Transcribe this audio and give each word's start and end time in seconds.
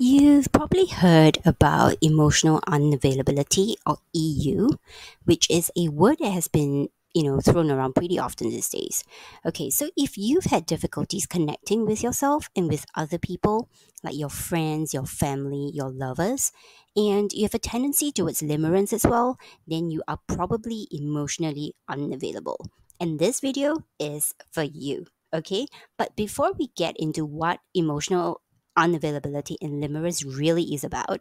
You've 0.00 0.52
probably 0.52 0.86
heard 0.86 1.38
about 1.44 1.96
emotional 2.00 2.60
unavailability 2.68 3.74
or 3.84 3.98
EU, 4.12 4.68
which 5.24 5.50
is 5.50 5.72
a 5.76 5.88
word 5.88 6.18
that 6.20 6.30
has 6.30 6.46
been, 6.46 6.90
you 7.14 7.24
know, 7.24 7.40
thrown 7.40 7.68
around 7.68 7.96
pretty 7.96 8.16
often 8.16 8.48
these 8.50 8.68
days. 8.68 9.02
Okay, 9.44 9.70
so 9.70 9.90
if 9.96 10.16
you've 10.16 10.44
had 10.44 10.66
difficulties 10.66 11.26
connecting 11.26 11.84
with 11.84 12.00
yourself 12.00 12.48
and 12.54 12.68
with 12.68 12.86
other 12.94 13.18
people, 13.18 13.68
like 14.04 14.16
your 14.16 14.28
friends, 14.28 14.94
your 14.94 15.04
family, 15.04 15.72
your 15.74 15.90
lovers, 15.90 16.52
and 16.94 17.32
you 17.32 17.42
have 17.42 17.54
a 17.54 17.58
tendency 17.58 18.12
towards 18.12 18.40
limerence 18.40 18.92
as 18.92 19.02
well, 19.04 19.36
then 19.66 19.90
you 19.90 20.04
are 20.06 20.20
probably 20.28 20.86
emotionally 20.92 21.74
unavailable. 21.88 22.70
And 23.00 23.18
this 23.18 23.40
video 23.40 23.78
is 23.98 24.32
for 24.52 24.62
you. 24.62 25.06
Okay, 25.34 25.66
but 25.98 26.16
before 26.16 26.52
we 26.56 26.68
get 26.74 26.96
into 26.98 27.26
what 27.26 27.58
emotional 27.74 28.40
unavailability 28.78 29.56
in 29.60 29.80
limerence 29.80 30.24
really 30.24 30.74
is 30.74 30.84
about, 30.84 31.20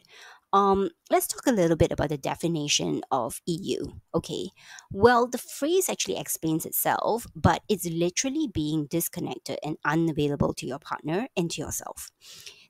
um, 0.54 0.90
let's 1.10 1.28
talk 1.28 1.46
a 1.48 1.52
little 1.52 1.76
bit 1.76 1.92
about 1.92 2.10
the 2.10 2.18
definition 2.18 3.02
of 3.12 3.42
EU. 3.48 3.78
Okay, 4.14 4.50
well, 4.92 5.28
the 5.28 5.38
phrase 5.38 5.90
actually 5.90 6.18
explains 6.18 6.66
itself, 6.66 7.28
but 7.36 7.64
it's 7.68 7.86
literally 7.86 8.48
being 8.54 8.86
disconnected 8.86 9.60
and 9.64 9.78
unavailable 9.84 10.54
to 10.54 10.66
your 10.66 10.80
partner 10.80 11.28
and 11.36 11.52
to 11.52 11.62
yourself. 11.62 12.12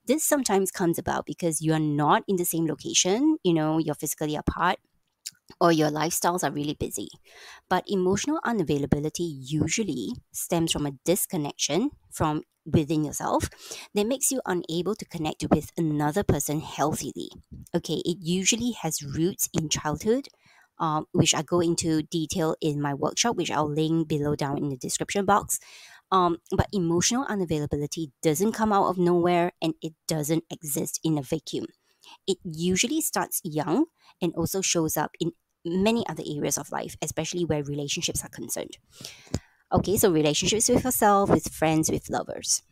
This 0.08 0.23
sometimes 0.23 0.72
comes 0.72 0.98
about 0.98 1.26
because 1.26 1.62
you 1.62 1.74
are 1.74 1.80
not 1.80 2.24
in 2.27 2.38
the 2.38 2.46
same 2.46 2.66
location, 2.66 3.38
you 3.44 3.54
know, 3.54 3.77
you're 3.77 3.94
physically 3.94 4.35
apart, 4.38 4.77
or 5.60 5.72
your 5.72 5.90
lifestyles 5.90 6.44
are 6.44 6.52
really 6.52 6.74
busy. 6.74 7.08
But 7.70 7.84
emotional 7.88 8.40
unavailability 8.46 9.28
usually 9.42 10.10
stems 10.32 10.72
from 10.72 10.86
a 10.86 10.94
disconnection 11.05 11.92
from 12.12 12.44
within 12.66 13.05
yourself 13.05 13.50
that 13.94 14.08
makes 14.08 14.32
you 14.32 14.41
unable 14.46 14.94
to 14.96 15.05
connect 15.05 15.46
with 15.50 15.72
another 15.78 16.24
person 16.24 16.60
healthily. 16.60 17.30
Okay, 17.76 18.02
it 18.05 18.18
usually 18.22 18.72
has 18.82 19.02
roots 19.02 19.49
in 19.54 19.70
childhood. 19.70 20.27
Um, 20.80 21.08
which 21.12 21.34
I 21.34 21.41
go 21.41 21.60
into 21.60 22.04
detail 22.04 22.55
in 22.62 22.80
my 22.80 22.93
workshop, 22.93 23.36
which 23.36 23.49
I'll 23.49 23.68
link 23.68 24.08
below 24.08 24.36
down 24.36 24.60
in 24.60 24.70
the 24.70 24.77
description 24.77 25.26
box. 25.26 25.58
Um, 26.12 26.38
but 26.52 26.68
emotional 26.71 27.26
unavailability 27.26 28.12
doesn't 28.21 28.52
come 28.52 28.71
out 28.71 28.88
of 28.88 28.99
nowhere 28.99 29.54
and 29.60 29.74
it 29.82 29.93
doesn't 30.08 30.43
exist 30.52 30.99
in 31.04 31.18
a 31.18 31.24
vacuum. 31.24 31.66
It 32.27 32.38
usually 32.43 33.02
starts 33.02 33.41
young 33.43 33.86
and 34.21 34.34
also 34.36 34.62
shows 34.62 34.98
up 34.98 35.12
in 35.20 35.32
many 35.68 36.05
other 36.07 36.23
areas 36.26 36.57
of 36.57 36.71
life, 36.71 36.98
especially 37.01 37.46
where 37.46 37.63
relationships 37.63 38.23
are 38.23 38.29
concerned. 38.29 38.77
Okay, 39.71 39.98
so 39.98 40.12
relationships 40.12 40.70
with 40.70 40.84
yourself, 40.84 41.29
with 41.29 41.54
friends, 41.54 41.91
with 41.91 42.09
lovers. 42.09 42.63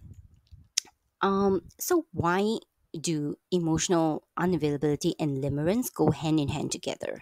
Um, 1.21 1.61
so 1.79 2.05
why 2.11 2.57
do 2.99 3.35
emotional 3.51 4.27
unavailability 4.39 5.13
and 5.19 5.43
limerence 5.43 5.93
go 5.93 6.11
hand 6.11 6.39
in 6.39 6.49
hand 6.49 6.71
together? 6.71 7.21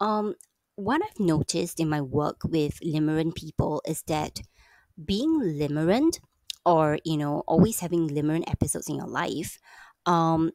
Um, 0.00 0.34
what 0.76 1.02
I've 1.02 1.20
noticed 1.20 1.80
in 1.80 1.88
my 1.88 2.00
work 2.00 2.42
with 2.44 2.80
limerent 2.80 3.34
people 3.34 3.82
is 3.86 4.02
that 4.04 4.40
being 5.02 5.40
limerent 5.40 6.20
or 6.64 6.98
you 7.04 7.16
know 7.16 7.42
always 7.46 7.80
having 7.80 8.08
limerent 8.08 8.48
episodes 8.50 8.88
in 8.88 8.96
your 8.96 9.06
life 9.06 9.58
um, 10.06 10.52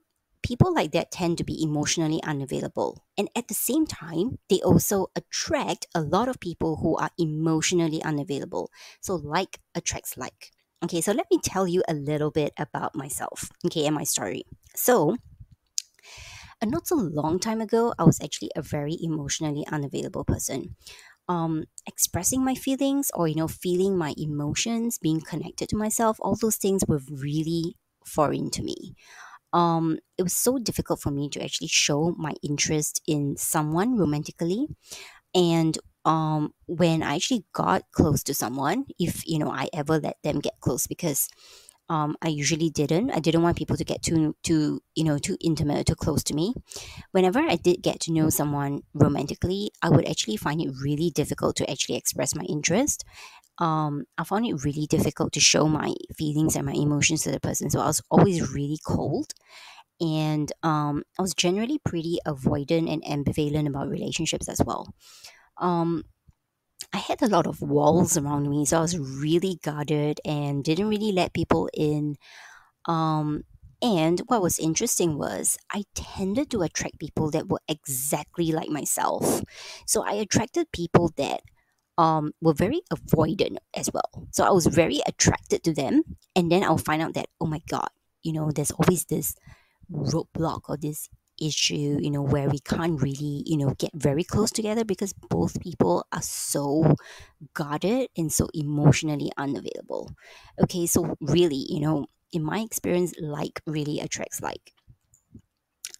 people 0.47 0.73
like 0.73 0.93
that 0.93 1.11
tend 1.11 1.37
to 1.37 1.43
be 1.43 1.61
emotionally 1.61 2.23
unavailable. 2.23 3.03
And 3.17 3.29
at 3.35 3.49
the 3.49 3.53
same 3.53 3.85
time, 3.85 4.39
they 4.49 4.61
also 4.61 5.07
attract 5.13 5.87
a 5.93 5.99
lot 5.99 6.29
of 6.29 6.39
people 6.39 6.77
who 6.77 6.95
are 6.95 7.11
emotionally 7.19 8.01
unavailable. 8.01 8.71
So, 9.01 9.15
like 9.15 9.59
attracts 9.75 10.15
like. 10.15 10.53
Okay, 10.85 11.01
so 11.01 11.11
let 11.11 11.25
me 11.29 11.39
tell 11.43 11.67
you 11.67 11.83
a 11.89 11.93
little 11.93 12.31
bit 12.31 12.53
about 12.57 12.95
myself, 12.95 13.49
okay, 13.65 13.85
and 13.87 13.95
my 13.95 14.05
story. 14.05 14.45
So, 14.75 15.17
not 16.63 16.87
so 16.87 16.95
long 16.95 17.39
time 17.39 17.59
ago, 17.59 17.93
I 17.99 18.03
was 18.03 18.21
actually 18.23 18.51
a 18.55 18.61
very 18.61 18.95
emotionally 19.01 19.65
unavailable 19.67 20.23
person. 20.23 20.75
Um, 21.27 21.65
expressing 21.85 22.41
my 22.45 22.55
feelings 22.55 23.11
or, 23.13 23.27
you 23.27 23.35
know, 23.35 23.49
feeling 23.49 23.97
my 23.97 24.13
emotions, 24.17 24.97
being 24.97 25.19
connected 25.19 25.67
to 25.69 25.75
myself, 25.75 26.17
all 26.21 26.37
those 26.37 26.55
things 26.55 26.83
were 26.87 27.01
really 27.11 27.75
foreign 28.05 28.49
to 28.51 28.63
me 28.63 28.95
um, 29.53 29.99
it 30.17 30.23
was 30.23 30.33
so 30.33 30.57
difficult 30.57 31.01
for 31.01 31.11
me 31.11 31.29
to 31.29 31.43
actually 31.43 31.67
show 31.67 32.13
my 32.17 32.33
interest 32.43 33.01
in 33.07 33.37
someone 33.37 33.97
romantically. 33.97 34.67
And 35.35 35.77
um, 36.05 36.53
when 36.67 37.03
I 37.03 37.15
actually 37.15 37.45
got 37.53 37.83
close 37.91 38.23
to 38.23 38.33
someone, 38.33 38.85
if 38.99 39.27
you 39.27 39.39
know 39.39 39.51
I 39.51 39.67
ever 39.73 39.99
let 39.99 40.17
them 40.23 40.39
get 40.39 40.59
close, 40.61 40.87
because 40.87 41.29
um, 41.89 42.17
I 42.21 42.27
usually 42.27 42.69
didn't. 42.69 43.11
I 43.11 43.19
didn't 43.19 43.43
want 43.43 43.57
people 43.57 43.77
to 43.77 43.85
get 43.85 44.01
too 44.01 44.35
too 44.43 44.81
you 44.95 45.03
know 45.03 45.17
too 45.17 45.37
intimate, 45.41 45.87
too 45.87 45.95
close 45.95 46.23
to 46.25 46.33
me. 46.33 46.53
Whenever 47.11 47.39
I 47.39 47.55
did 47.55 47.81
get 47.81 47.99
to 48.01 48.13
know 48.13 48.29
someone 48.29 48.81
romantically, 48.93 49.71
I 49.81 49.89
would 49.89 50.07
actually 50.07 50.37
find 50.37 50.61
it 50.61 50.71
really 50.81 51.11
difficult 51.11 51.55
to 51.57 51.69
actually 51.69 51.95
express 51.97 52.35
my 52.35 52.43
interest, 52.43 53.03
um, 53.59 54.05
I 54.17 54.23
found 54.23 54.45
it 54.45 54.63
really 54.63 54.87
difficult 54.87 55.33
to 55.33 55.39
show 55.39 55.67
my 55.67 55.93
feelings 56.15 56.55
and 56.55 56.65
my 56.65 56.73
emotions 56.73 57.23
to 57.23 57.31
the 57.31 57.39
person. 57.39 57.69
So 57.69 57.79
I 57.79 57.87
was 57.87 58.01
always 58.09 58.53
really 58.53 58.79
cold. 58.85 59.33
And 59.99 60.51
um, 60.61 61.03
I 61.17 61.23
was 61.23 61.33
generally 61.33 61.79
pretty 61.83 62.19
avoidant 62.27 62.91
and 62.91 63.03
ambivalent 63.03 63.67
about 63.67 63.89
relationships 63.89 64.47
as 64.47 64.61
well. 64.63 64.93
Um, 65.57 66.03
I 66.93 66.97
had 66.99 67.21
a 67.23 67.27
lot 67.27 67.47
of 67.47 67.61
walls 67.61 68.15
around 68.15 68.47
me, 68.47 68.65
so 68.65 68.77
I 68.77 68.81
was 68.81 68.97
really 68.97 69.59
guarded 69.63 70.21
and 70.23 70.63
didn't 70.63 70.87
really 70.87 71.11
let 71.11 71.33
people 71.33 71.67
in. 71.73 72.15
Um, 72.85 73.43
and 73.81 74.21
what 74.27 74.41
was 74.41 74.59
interesting 74.59 75.17
was 75.17 75.57
I 75.71 75.83
tended 75.95 76.49
to 76.51 76.61
attract 76.61 76.99
people 76.99 77.31
that 77.31 77.47
were 77.47 77.61
exactly 77.67 78.51
like 78.51 78.69
myself. 78.69 79.43
So 79.85 80.03
I 80.03 80.13
attracted 80.13 80.71
people 80.71 81.11
that 81.17 81.41
um, 81.97 82.33
were 82.41 82.53
very 82.53 82.81
avoidant 82.93 83.57
as 83.75 83.89
well. 83.93 84.27
So 84.31 84.43
I 84.43 84.51
was 84.51 84.67
very 84.67 85.01
attracted 85.07 85.63
to 85.63 85.73
them. 85.73 86.03
And 86.35 86.51
then 86.51 86.63
I'll 86.63 86.77
find 86.77 87.01
out 87.01 87.13
that, 87.15 87.27
oh 87.41 87.45
my 87.45 87.61
God, 87.67 87.89
you 88.23 88.33
know, 88.33 88.51
there's 88.51 88.71
always 88.71 89.05
this 89.05 89.35
roadblock 89.91 90.61
or 90.69 90.77
this 90.77 91.09
issue, 91.41 91.97
you 92.01 92.09
know, 92.11 92.21
where 92.21 92.49
we 92.49 92.59
can't 92.59 93.01
really, 93.01 93.43
you 93.45 93.57
know, 93.57 93.73
get 93.77 93.91
very 93.93 94.23
close 94.23 94.51
together 94.51 94.83
because 94.83 95.13
both 95.13 95.61
people 95.61 96.05
are 96.11 96.21
so 96.21 96.95
guarded 97.53 98.09
and 98.17 98.31
so 98.31 98.47
emotionally 98.53 99.31
unavailable. 99.37 100.11
Okay, 100.61 100.85
so 100.85 101.15
really, 101.21 101.65
you 101.69 101.79
know, 101.79 102.07
in 102.31 102.43
my 102.43 102.59
experience, 102.59 103.13
like 103.19 103.61
really 103.65 103.99
attracts 103.99 104.41
like. 104.41 104.73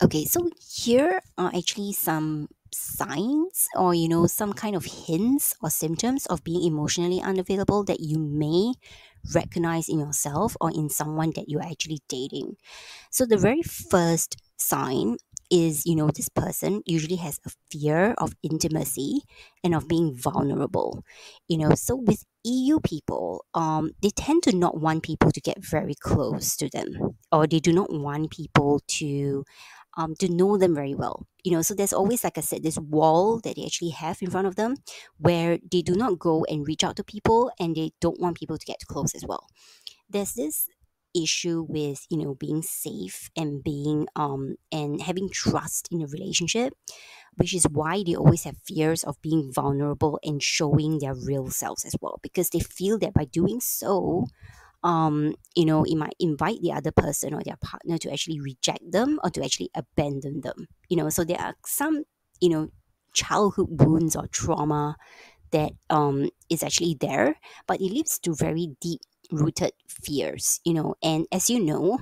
Okay, 0.04 0.26
so 0.26 0.50
here 0.60 1.22
are 1.38 1.52
actually 1.56 1.94
some 1.94 2.50
signs 2.74 3.68
or 3.76 3.94
you 3.94 4.08
know 4.10 4.28
some 4.28 4.54
kind 4.54 4.76
of 4.76 4.86
hints 4.86 5.56
or 5.62 5.70
symptoms 5.70 6.26
of 6.28 6.44
being 6.44 6.64
emotionally 6.64 7.22
unavailable 7.22 7.84
that 7.86 8.00
you 8.00 8.18
may 8.20 8.74
recognize 9.34 9.90
in 9.90 10.00
yourself 10.00 10.56
or 10.62 10.72
in 10.72 10.90
someone 10.90 11.32
that 11.36 11.50
you're 11.50 11.64
actually 11.64 12.00
dating. 12.08 12.56
So 13.12 13.26
the 13.26 13.38
very 13.38 13.62
first 13.64 14.38
sign 14.58 15.18
is 15.50 15.86
you 15.86 15.96
know 15.96 16.10
this 16.10 16.28
person 16.30 16.82
usually 16.86 17.16
has 17.16 17.40
a 17.46 17.52
fear 17.72 18.14
of 18.18 18.34
intimacy 18.44 19.22
and 19.64 19.74
of 19.74 19.88
being 19.88 20.14
vulnerable 20.14 21.04
you 21.48 21.58
know. 21.58 21.72
So 21.76 21.96
with 21.96 22.26
eu 22.44 22.80
people 22.80 23.46
um 23.54 23.92
they 24.02 24.10
tend 24.10 24.44
to 24.44 24.56
not 24.56 24.80
want 24.80 25.04
people 25.04 25.32
to 25.32 25.42
get 25.42 25.58
very 25.64 25.96
close 25.96 26.56
to 26.58 26.70
them 26.70 27.18
or 27.32 27.46
they 27.48 27.60
do 27.60 27.74
not 27.74 27.92
want 27.92 28.32
people 28.32 28.82
to 28.88 29.44
um, 29.98 30.16
to 30.18 30.30
know 30.30 30.58
them 30.58 30.76
very 30.76 30.96
well. 30.96 31.28
You 31.44 31.54
know, 31.54 31.62
so 31.62 31.74
there's 31.74 31.94
always, 31.94 32.24
like 32.24 32.38
I 32.38 32.42
said, 32.42 32.64
this 32.64 32.78
wall 32.78 33.40
that 33.42 33.56
they 33.56 33.66
actually 33.66 33.92
have 33.92 34.22
in 34.22 34.30
front 34.32 34.48
of 34.48 34.56
them 34.56 34.76
where 35.18 35.60
they 35.72 35.82
do 35.82 35.96
not 35.96 36.20
go 36.20 36.46
and 36.46 36.68
reach 36.68 36.84
out 36.84 36.96
to 36.98 37.04
people 37.04 37.52
and 37.60 37.76
they 37.76 37.92
don't 38.02 38.20
want 38.20 38.38
people 38.38 38.58
to 38.58 38.66
get 38.66 38.80
close 38.88 39.16
as 39.16 39.26
well. 39.26 39.48
There's 40.10 40.34
this 40.34 40.68
issue 41.16 41.66
with 41.68 42.06
you 42.12 42.18
know 42.18 42.36
being 42.36 42.62
safe 42.62 43.32
and 43.36 43.64
being 43.64 44.08
um 44.16 44.56
and 44.72 45.02
having 45.02 45.30
trust 45.32 45.88
in 45.92 46.02
a 46.02 46.08
relationship 46.08 46.74
which 47.36 47.54
is 47.54 47.66
why 47.72 48.04
they 48.06 48.16
always 48.16 48.44
have 48.44 48.58
fears 48.66 49.04
of 49.04 49.22
being 49.22 49.52
vulnerable 49.54 50.20
and 50.24 50.44
showing 50.44 51.00
their 51.00 51.16
real 51.16 51.50
selves 51.50 51.86
as 51.86 51.96
well 52.02 52.20
because 52.24 52.50
they 52.50 52.60
feel 52.60 52.98
that 53.00 53.14
by 53.14 53.26
doing 53.26 53.60
so 53.60 54.26
um, 54.84 55.36
you 55.56 55.66
know, 55.66 55.84
it 55.84 55.96
might 55.96 56.16
invite 56.20 56.62
the 56.62 56.74
other 56.74 56.92
person 56.92 57.34
or 57.34 57.42
their 57.44 57.58
partner 57.58 57.98
to 57.98 58.12
actually 58.12 58.40
reject 58.40 58.92
them 58.92 59.20
or 59.24 59.30
to 59.32 59.44
actually 59.44 59.70
abandon 59.76 60.42
them. 60.42 60.68
You 60.90 60.98
know, 60.98 61.10
so 61.10 61.24
there 61.24 61.40
are 61.40 61.56
some, 61.66 62.04
you 62.40 62.50
know, 62.50 62.70
childhood 63.14 63.82
wounds 63.82 64.16
or 64.16 64.28
trauma 64.28 64.96
that 65.52 65.72
um, 65.90 66.30
is 66.50 66.64
actually 66.64 66.98
there, 67.00 67.38
but 67.68 67.82
it 67.82 67.92
leads 67.92 68.20
to 68.20 68.36
very 68.36 68.76
deep 68.82 69.02
rooted 69.32 69.72
fears, 69.88 70.60
you 70.64 70.74
know. 70.74 70.96
And 71.02 71.26
as 71.32 71.50
you 71.50 71.64
know, 71.64 72.00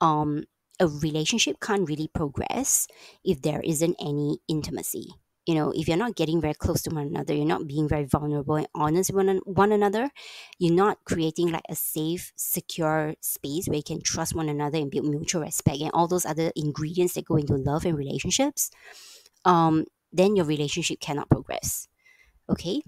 um, 0.00 0.44
a 0.80 0.88
relationship 0.88 1.60
can't 1.60 1.88
really 1.88 2.08
progress 2.08 2.86
if 3.24 3.42
there 3.42 3.60
isn't 3.60 3.96
any 4.00 4.38
intimacy 4.48 5.14
you 5.46 5.54
know 5.54 5.72
if 5.74 5.88
you're 5.88 5.96
not 5.96 6.16
getting 6.16 6.40
very 6.40 6.54
close 6.54 6.82
to 6.82 6.90
one 6.90 7.06
another 7.06 7.34
you're 7.34 7.46
not 7.46 7.66
being 7.66 7.88
very 7.88 8.04
vulnerable 8.04 8.56
and 8.56 8.68
honest 8.74 9.12
with 9.12 9.26
one, 9.26 9.40
one 9.44 9.72
another 9.72 10.10
you're 10.58 10.74
not 10.74 10.98
creating 11.04 11.50
like 11.50 11.64
a 11.68 11.74
safe 11.74 12.32
secure 12.36 13.14
space 13.20 13.66
where 13.68 13.76
you 13.76 13.82
can 13.82 14.00
trust 14.00 14.34
one 14.34 14.48
another 14.48 14.78
and 14.78 14.90
build 14.90 15.06
mutual 15.06 15.42
respect 15.42 15.80
and 15.80 15.90
all 15.92 16.08
those 16.08 16.26
other 16.26 16.52
ingredients 16.56 17.14
that 17.14 17.24
go 17.24 17.36
into 17.36 17.54
love 17.54 17.84
and 17.84 17.96
relationships 17.98 18.70
um, 19.44 19.84
then 20.12 20.36
your 20.36 20.46
relationship 20.46 21.00
cannot 21.00 21.28
progress 21.30 21.88
okay? 22.48 22.82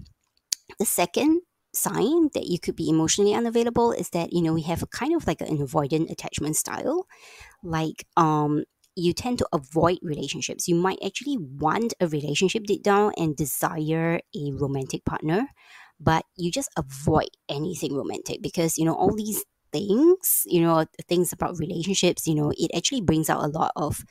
The 0.79 0.85
second 0.85 1.41
sign 1.73 2.29
that 2.33 2.47
you 2.47 2.59
could 2.59 2.75
be 2.75 2.89
emotionally 2.89 3.33
unavailable 3.33 3.91
is 3.91 4.09
that 4.09 4.33
you 4.33 4.41
know 4.41 4.53
we 4.53 4.63
have 4.63 4.81
a 4.81 4.87
kind 4.87 5.13
of 5.15 5.27
like 5.27 5.41
an 5.41 5.57
avoidant 5.59 6.09
attachment 6.09 6.55
style 6.55 7.05
like 7.63 8.05
um 8.17 8.63
you 8.97 9.13
tend 9.13 9.37
to 9.39 9.47
avoid 9.53 9.99
relationships. 10.01 10.67
You 10.67 10.75
might 10.75 10.99
actually 11.05 11.37
want 11.37 11.93
a 12.01 12.07
relationship 12.07 12.63
deep 12.65 12.83
down 12.83 13.13
and 13.17 13.35
desire 13.35 14.19
a 14.35 14.51
romantic 14.53 15.05
partner 15.05 15.47
but 15.99 16.25
you 16.35 16.51
just 16.51 16.69
avoid 16.77 17.29
anything 17.49 17.95
romantic 17.95 18.41
because 18.41 18.77
you 18.77 18.85
know 18.85 18.93
all 18.93 19.15
these 19.15 19.43
things 19.73 20.43
you 20.45 20.61
know 20.61 20.85
things 21.09 21.33
about 21.33 21.57
relationships 21.59 22.27
you 22.27 22.35
know 22.35 22.51
it 22.57 22.71
actually 22.75 23.01
brings 23.01 23.29
out 23.29 23.43
a 23.43 23.47
lot 23.47 23.71
of 23.75 24.03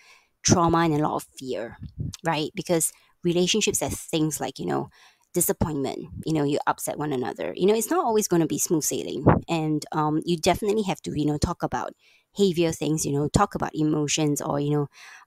trauma 0.43 0.79
and 0.79 0.95
a 0.95 0.99
lot 0.99 1.17
of 1.17 1.27
fear 1.39 1.79
right? 2.25 2.51
Because 2.55 2.93
relationships 3.25 3.83
are 3.83 3.91
things 3.91 4.41
like 4.41 4.59
you 4.59 4.67
know 4.67 4.89
disappointment 5.35 5.99
you 6.25 6.33
know 6.33 6.45
you 6.45 6.59
upset 6.67 6.99
one 6.99 7.13
another. 7.13 7.53
You 7.57 7.67
know 7.67 7.75
it's 7.75 7.91
not 7.91 8.05
always 8.05 8.29
going 8.29 8.43
to 8.43 8.49
be 8.49 8.59
smooth 8.59 8.85
sailing 8.85 9.25
and 9.49 9.85
um, 9.93 10.21
you 10.25 10.37
definitely 10.37 10.83
have 10.85 11.01
to 11.03 11.19
you 11.19 11.27
know 11.27 11.39
talk 11.39 11.63
about 11.63 11.93
heavier 12.37 12.73
things 12.73 13.05
you 13.05 13.13
know 13.13 13.29
talk 13.29 13.55
about 13.55 13.75
emotions 13.75 14.41
or 14.41 14.61
you 14.61 14.71
know 14.71 14.87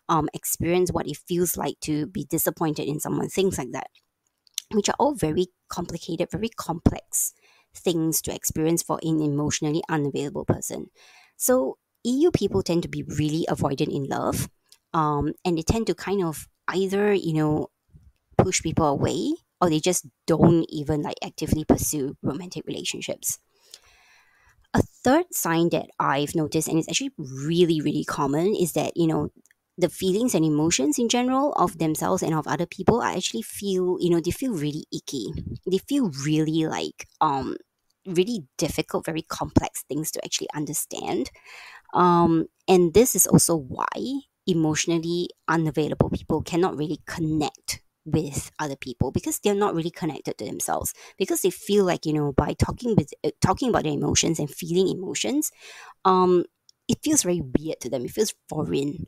um, 0.10 0.28
experience 0.34 0.92
what 0.92 1.08
it 1.08 1.18
feels 1.28 1.56
like 1.56 1.80
to 1.82 2.08
be 2.08 2.26
disappointed 2.26 2.88
in 2.88 3.00
someone 3.00 3.30
things 3.30 3.58
like 3.58 3.72
that 3.72 3.88
which 4.72 4.90
are 4.90 4.96
all 5.00 5.16
very 5.16 5.48
complicated 5.70 6.30
very 6.32 6.50
complex 6.50 7.34
things 7.76 8.22
to 8.22 8.34
experience 8.34 8.84
for 8.84 9.00
an 9.04 9.22
emotionally 9.22 9.82
unavailable 9.90 10.46
person 10.46 10.88
so 11.38 11.78
eu 12.04 12.32
people 12.32 12.64
tend 12.64 12.84
to 12.84 12.90
be 12.90 13.04
really 13.04 13.46
avoidant 13.50 13.94
in 13.94 14.06
love 14.06 14.50
um, 14.94 15.34
and 15.46 15.58
they 15.58 15.62
tend 15.62 15.86
to 15.88 15.96
kind 15.96 16.24
of 16.24 16.48
either 16.70 17.14
you 17.14 17.34
know 17.34 17.68
push 18.38 18.62
people 18.62 18.86
away 18.86 19.34
or 19.62 19.70
they 19.70 19.80
just 19.80 20.06
don't 20.26 20.66
even 20.70 21.02
like 21.02 21.18
actively 21.24 21.66
pursue 21.66 22.16
romantic 22.24 22.66
relationships. 22.66 23.40
A 24.74 24.81
third 25.04 25.25
sign 25.33 25.69
that 25.69 25.89
I've 26.00 26.36
noticed, 26.36 26.68
and 26.68 26.77
it's 26.77 26.88
actually 26.89 27.12
really, 27.18 27.81
really 27.81 28.04
common, 28.04 28.56
is 28.56 28.74
that, 28.74 28.95
you 28.95 29.07
know, 29.07 29.30
the 29.77 29.89
feelings 29.89 30.36
and 30.36 30.45
emotions 30.45 31.00
in 31.00 31.07
general 31.10 31.54
of 31.54 31.77
themselves 31.80 32.21
and 32.21 32.33
of 32.36 32.45
other 32.48 32.66
people 32.66 33.01
I 33.01 33.13
actually 33.16 33.42
feel, 33.44 33.98
you 34.00 34.10
know, 34.10 34.19
they 34.19 34.31
feel 34.31 34.54
really 34.54 34.86
icky. 34.94 35.27
They 35.69 35.77
feel 35.80 36.12
really 36.25 36.68
like 36.68 37.07
um 37.21 37.56
really 38.06 38.45
difficult, 38.57 39.06
very 39.06 39.21
complex 39.21 39.83
things 39.88 40.12
to 40.12 40.24
actually 40.25 40.50
understand. 40.54 41.30
Um, 41.94 42.48
and 42.68 42.94
this 42.94 43.15
is 43.15 43.27
also 43.27 43.56
why 43.57 43.88
emotionally 44.48 45.30
unavailable 45.48 46.10
people 46.10 46.42
cannot 46.44 46.77
really 46.77 47.00
connect 47.07 47.79
with 48.06 48.51
other 48.60 48.75
people 48.75 49.12
because 49.12 49.40
they're 49.40 49.56
not 49.56 49.75
really 49.75 49.92
connected 49.92 50.38
to 50.38 50.46
themselves. 50.46 50.94
Because 51.18 51.42
they 51.42 51.50
feel 51.51 51.86
like 51.86 52.06
you 52.06 52.13
know 52.13 52.31
by 52.34 52.54
talking 52.54 52.96
with 52.96 53.13
uh, 53.24 53.31
talking 53.42 53.69
about 53.69 53.84
their 53.84 53.94
emotions 53.94 54.40
and 54.40 54.50
feeling 54.50 54.88
emotions 54.90 55.51
um 56.06 56.46
it 56.88 56.98
feels 57.04 57.24
very 57.24 57.42
weird 57.60 57.80
to 57.81 57.90
them. 57.90 58.06
It 58.06 58.12
feels 58.12 58.34
foreign. 58.50 59.07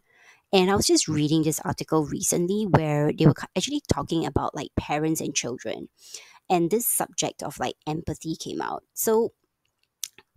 And 0.53 0.69
i 0.71 0.75
was 0.75 0.88
just 0.88 1.07
reading 1.07 1.43
this 1.43 1.59
article 1.61 2.05
recently 2.05 2.65
where 2.65 3.11
they 3.13 3.25
were 3.25 3.33
actually 3.57 3.81
talking 3.91 4.25
about 4.25 4.55
like 4.55 4.69
parents 4.79 5.21
and 5.21 5.35
children. 5.35 5.89
And 6.49 6.71
this 6.71 6.88
subject 6.88 7.43
of 7.43 7.59
like 7.59 7.75
empathy 7.88 8.35
came 8.38 8.61
out. 8.61 8.83
So 8.93 9.33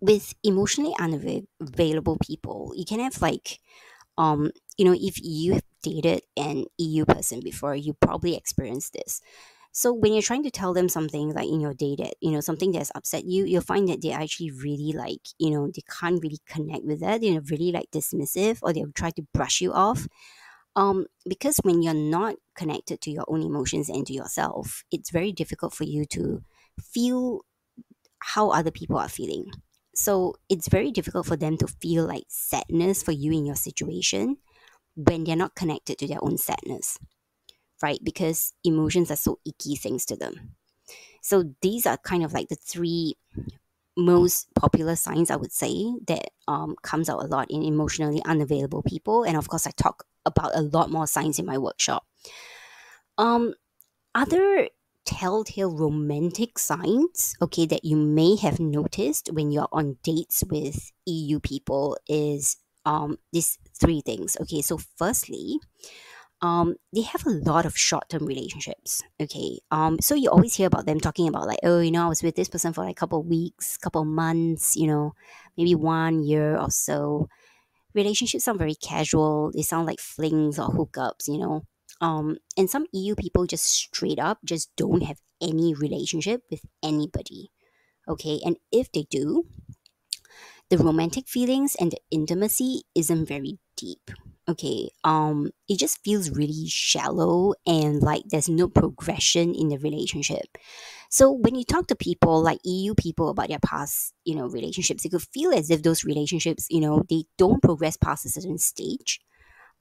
with 0.01 0.35
emotionally 0.43 0.95
unavailable 0.99 2.19
people 2.23 2.73
you 2.77 2.85
can 2.85 3.01
have 3.01 3.21
like 3.23 3.61
um 4.19 4.51
you 4.79 4.85
know 4.85 4.95
if 4.99 5.17
you 5.23 5.61
dated 5.85 6.23
an 6.37 6.65
EU 6.79 7.05
person 7.05 7.41
before, 7.41 7.77
you 7.77 7.95
probably 7.95 8.37
experienced 8.37 8.95
this. 8.95 9.21
So 9.77 9.93
when 9.93 10.13
you're 10.13 10.23
trying 10.23 10.45
to 10.45 10.53
tell 10.53 10.73
them 10.73 10.89
something 10.89 11.35
like 11.35 11.49
in 11.49 11.61
your 11.61 11.75
that, 11.75 12.15
you 12.21 12.31
know, 12.31 12.41
something 12.41 12.71
that's 12.71 12.93
upset 12.95 13.25
you, 13.25 13.45
you'll 13.45 13.61
find 13.61 13.89
that 13.89 14.01
they're 14.01 14.19
actually 14.19 14.53
really 14.53 14.93
like, 14.93 15.21
you 15.39 15.51
know, 15.51 15.67
they 15.67 15.83
can't 16.01 16.23
really 16.23 16.39
connect 16.47 16.85
with 16.85 17.01
that. 17.01 17.21
They're 17.21 17.41
really 17.41 17.73
like 17.73 17.91
dismissive 17.93 18.61
or 18.63 18.73
they'll 18.73 18.93
try 18.95 19.11
to 19.11 19.27
brush 19.35 19.61
you 19.61 19.73
off. 19.73 20.07
Um, 20.77 21.07
because 21.29 21.59
when 21.65 21.83
you're 21.83 21.93
not 21.93 22.37
connected 22.55 23.01
to 23.01 23.11
your 23.11 23.25
own 23.27 23.43
emotions 23.43 23.89
and 23.89 24.07
to 24.07 24.13
yourself, 24.13 24.85
it's 24.93 25.11
very 25.11 25.33
difficult 25.33 25.75
for 25.75 25.85
you 25.85 26.05
to 26.07 26.43
feel 26.81 27.41
how 28.21 28.51
other 28.51 28.71
people 28.71 28.97
are 28.97 29.09
feeling. 29.09 29.51
So 29.97 30.37
it's 30.49 30.69
very 30.69 30.93
difficult 30.93 31.27
for 31.27 31.37
them 31.37 31.57
to 31.59 31.67
feel 31.67 32.07
like 32.07 32.25
sadness 32.29 33.03
for 33.03 33.13
you 33.13 33.33
in 33.33 33.45
your 33.45 33.57
situation 33.57 34.37
when 34.97 35.25
they're 35.25 35.37
not 35.37 35.55
connected 35.55 35.99
to 35.99 36.07
their 36.07 36.23
own 36.23 36.39
sadness, 36.39 36.99
right? 37.83 38.01
Because 38.03 38.53
emotions 38.65 39.11
are 39.11 39.17
so 39.17 39.39
icky 39.45 39.77
things 39.77 40.05
to 40.07 40.17
them. 40.17 40.57
So 41.23 41.55
these 41.63 41.87
are 41.87 41.97
kind 41.97 42.25
of 42.25 42.33
like 42.33 42.49
the 42.49 42.57
three 42.57 43.17
most 43.97 44.53
popular 44.55 44.97
signs 44.97 45.31
I 45.31 45.37
would 45.37 45.53
say 45.53 45.93
that 46.09 46.31
um, 46.49 46.77
comes 46.83 47.09
out 47.09 47.23
a 47.23 47.27
lot 47.27 47.51
in 47.51 47.63
emotionally 47.63 48.23
unavailable 48.25 48.83
people. 48.83 49.25
And 49.25 49.37
of 49.37 49.49
course, 49.49 49.67
I 49.67 49.71
talk 49.71 50.05
about 50.27 50.53
a 50.55 50.63
lot 50.63 50.91
more 50.91 51.07
signs 51.07 51.39
in 51.39 51.47
my 51.47 51.59
workshop. 51.59 52.05
Um, 53.19 53.55
other 54.15 54.69
telltale 55.05 55.77
romantic 55.77 56.59
signs, 56.59 57.37
okay, 57.41 57.67
that 57.67 57.85
you 57.85 57.97
may 57.97 58.37
have 58.37 58.59
noticed 58.59 59.31
when 59.33 59.51
you're 59.51 59.69
on 59.71 59.99
dates 60.03 60.43
with 60.49 60.93
EU 61.07 61.41
people 61.41 61.97
is 62.09 62.57
um, 62.87 63.19
these 63.33 63.59
three 63.81 64.01
things. 64.01 64.37
Okay, 64.41 64.63
so 64.63 64.79
firstly, 64.97 65.59
um, 66.41 66.77
they 66.95 67.03
have 67.03 67.27
a 67.27 67.31
lot 67.31 67.67
of 67.67 67.77
short-term 67.77 68.27
relationships. 68.27 69.03
Okay, 69.21 69.61
um, 69.71 69.99
so 70.01 70.15
you 70.15 70.31
always 70.31 70.55
hear 70.55 70.67
about 70.67 70.87
them 70.87 71.01
talking 71.01 71.29
about 71.29 71.47
like, 71.47 71.61
oh, 71.63 71.81
you 71.81 71.91
know, 71.91 72.05
I 72.05 72.09
was 72.09 72.23
with 72.23 72.37
this 72.37 72.49
person 72.49 72.73
for 72.73 72.85
like 72.85 72.93
a 72.93 73.01
couple 73.01 73.23
weeks, 73.23 73.79
couple 73.79 74.05
months, 74.05 74.77
you 74.77 74.87
know, 74.87 75.15
maybe 75.57 75.75
one 75.75 76.23
year 76.23 76.57
or 76.59 76.71
so. 76.71 77.29
Relationships 77.95 78.45
sound 78.45 78.59
very 78.59 78.75
casual. 78.75 79.53
They 79.55 79.63
sound 79.63 79.87
like 79.87 80.01
flings 80.01 80.59
or 80.59 80.69
hookups, 80.69 81.29
you 81.29 81.39
know. 81.39 81.63
Um, 82.01 82.39
and 82.57 82.69
some 82.69 82.87
EU 82.93 83.15
people 83.15 83.47
just 83.47 83.65
straight 83.65 84.19
up 84.19 84.39
just 84.45 84.75
don't 84.77 85.03
have 85.03 85.21
any 85.41 85.75
relationship 85.75 86.43
with 86.51 86.61
anybody. 86.83 87.51
Okay, 88.09 88.41
and 88.45 88.57
if 88.73 88.93
they 88.93 89.07
do, 89.09 89.45
the 90.71 90.79
romantic 90.79 91.29
feelings 91.29 91.75
and 91.77 91.93
the 91.93 92.01
intimacy 92.11 92.83
isn't 92.95 93.27
very 93.27 93.59
deep. 93.77 94.11
Okay 94.47 94.91
um 95.05 95.51
it 95.69 95.79
just 95.79 96.01
feels 96.05 96.31
really 96.31 96.67
shallow 96.69 97.55
and 97.67 98.03
like 98.03 98.23
there's 98.27 98.49
no 98.49 98.69
progression 98.69 99.55
in 99.55 99.69
the 99.69 99.79
relationship. 99.79 100.59
So 101.11 101.33
when 101.33 101.55
you 101.55 101.65
talk 101.65 101.87
to 101.89 101.97
people 101.97 102.43
like 102.43 102.59
eu 102.65 102.95
people 102.95 103.31
about 103.31 103.49
their 103.49 103.59
past 103.61 104.13
you 104.25 104.35
know 104.35 104.47
relationships 104.47 105.05
you 105.05 105.11
could 105.11 105.23
feel 105.33 105.53
as 105.55 105.71
if 105.71 105.83
those 105.83 106.05
relationships 106.05 106.67
you 106.71 106.81
know 106.81 107.03
they 107.09 107.25
don't 107.39 107.63
progress 107.63 107.97
past 107.97 108.27
a 108.27 108.29
certain 108.29 108.59
stage 108.59 109.21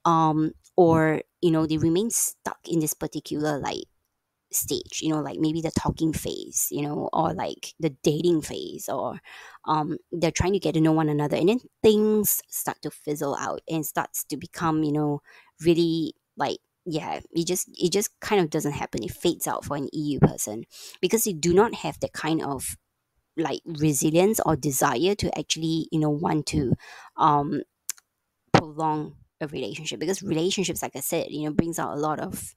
um 0.06 0.52
or 0.76 1.22
you 1.42 1.52
know 1.52 1.66
they 1.66 1.78
remain 1.78 2.10
stuck 2.10 2.60
in 2.68 2.80
this 2.80 2.94
particular 2.94 3.60
like 3.60 3.84
stage 4.56 5.00
you 5.02 5.10
know 5.10 5.22
like 5.22 5.40
maybe 5.40 5.62
the 5.62 5.72
talking 5.72 6.14
phase 6.14 6.68
you 6.72 6.82
know 6.82 7.10
or 7.14 7.34
like 7.34 7.74
the 7.80 7.90
dating 8.04 8.42
phase 8.42 8.88
or 8.90 9.20
um 9.66 9.98
they're 10.12 10.32
trying 10.32 10.54
to 10.54 10.60
get 10.60 10.74
to 10.74 10.82
know 10.82 10.92
one 10.92 11.10
another 11.10 11.38
and 11.38 11.50
then 11.50 11.60
things 11.82 12.42
start 12.50 12.82
to 12.82 12.92
fizzle 12.92 13.36
out 13.36 13.62
and 13.70 13.86
starts 13.86 14.24
to 14.24 14.38
become 14.38 14.84
you 14.84 14.92
know 14.92 15.22
really 15.66 16.14
like 16.38 16.58
yeah 16.86 17.20
it 17.32 17.48
just 17.48 17.70
it 17.74 17.92
just 17.92 18.10
kind 18.20 18.42
of 18.42 18.50
doesn't 18.50 18.74
happen. 18.74 19.04
It 19.04 19.12
fades 19.12 19.48
out 19.48 19.64
for 19.64 19.78
an 19.78 19.88
eu 19.94 20.20
person 20.20 20.66
because 21.02 21.24
they 21.24 21.34
do 21.34 21.54
not 21.54 21.74
have 21.76 22.00
that 22.02 22.14
kind 22.14 22.44
of 22.44 22.78
like 23.38 23.62
resilience 23.66 24.40
or 24.46 24.56
desire 24.56 25.16
to 25.16 25.38
actually 25.38 25.88
you 25.92 26.00
know 26.00 26.10
want 26.10 26.46
to 26.48 26.74
um 27.18 27.64
prolong 28.52 29.16
a 29.42 29.48
relationship 29.48 30.00
because 30.00 30.22
relationships 30.24 30.82
like 30.82 30.96
i 30.96 31.00
said 31.00 31.28
you 31.30 31.46
know 31.46 31.54
brings 31.54 31.80
out 31.80 31.98
a 31.98 32.00
lot 32.00 32.20
of 32.20 32.54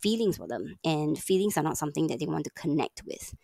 feelings 0.00 0.36
for 0.36 0.46
them 0.46 0.76
and 0.84 1.18
feelings 1.18 1.56
are 1.56 1.62
not 1.62 1.78
something 1.78 2.06
that 2.08 2.20
they 2.20 2.26
want 2.26 2.44
to 2.44 2.50
connect 2.50 3.02
with. 3.06 3.34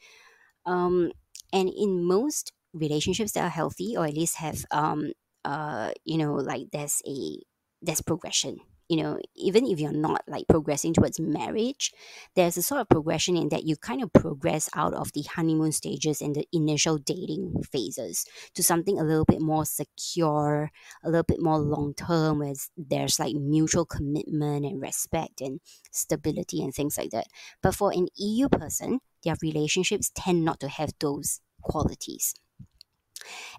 Um, 0.66 1.12
and 1.52 1.68
in 1.68 2.04
most 2.04 2.52
relationships 2.72 3.32
that 3.32 3.44
are 3.44 3.50
healthy 3.50 3.96
or 3.96 4.06
at 4.06 4.14
least 4.14 4.36
have 4.36 4.64
um, 4.70 5.12
uh, 5.44 5.92
you 6.04 6.18
know 6.18 6.34
like 6.34 6.70
there's 6.72 7.02
a 7.06 7.38
there's 7.82 8.00
progression 8.00 8.58
you 8.88 9.02
know 9.02 9.18
even 9.34 9.66
if 9.66 9.80
you're 9.80 9.92
not 9.92 10.22
like 10.26 10.46
progressing 10.48 10.92
towards 10.92 11.18
marriage 11.18 11.92
there's 12.34 12.56
a 12.56 12.62
sort 12.62 12.80
of 12.80 12.88
progression 12.88 13.36
in 13.36 13.48
that 13.48 13.64
you 13.64 13.76
kind 13.76 14.02
of 14.02 14.12
progress 14.12 14.68
out 14.74 14.94
of 14.94 15.12
the 15.12 15.22
honeymoon 15.22 15.72
stages 15.72 16.20
and 16.20 16.34
the 16.34 16.46
initial 16.52 16.98
dating 16.98 17.54
phases 17.70 18.26
to 18.54 18.62
something 18.62 18.98
a 18.98 19.04
little 19.04 19.24
bit 19.24 19.40
more 19.40 19.64
secure 19.64 20.70
a 21.02 21.08
little 21.08 21.22
bit 21.22 21.40
more 21.40 21.58
long 21.58 21.94
term 21.94 22.40
where 22.40 22.54
there's 22.76 23.18
like 23.18 23.34
mutual 23.34 23.84
commitment 23.84 24.64
and 24.64 24.80
respect 24.80 25.40
and 25.40 25.60
stability 25.90 26.62
and 26.62 26.74
things 26.74 26.98
like 26.98 27.10
that. 27.10 27.26
But 27.62 27.74
for 27.74 27.92
an 27.92 28.08
eu 28.16 28.48
person 28.48 29.00
their 29.24 29.36
relationships 29.40 30.10
tend 30.14 30.44
not 30.44 30.60
to 30.60 30.68
have 30.68 30.90
those 31.00 31.40
qualities. 31.62 32.34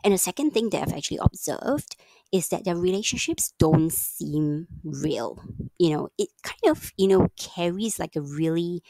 And 0.04 0.14
the 0.14 0.18
second 0.18 0.52
thing 0.52 0.70
that 0.70 0.84
I've 0.84 0.94
actually 0.94 1.20
observed 1.22 1.96
is 2.36 2.50
that 2.50 2.66
their 2.66 2.76
relationships 2.76 3.54
don't 3.60 3.92
seem 3.94 4.68
real. 4.84 5.40
You 5.80 5.90
know, 5.92 6.10
it 6.18 6.30
kind 6.44 6.72
of, 6.76 6.92
you 6.98 7.08
know, 7.08 7.30
carries 7.38 8.00
like 8.00 8.16
a 8.16 8.22
really 8.22 8.82